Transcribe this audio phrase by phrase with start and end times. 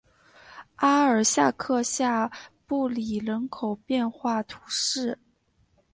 [0.77, 2.31] 阿尔夏克下
[2.65, 5.19] 布里人口变化图示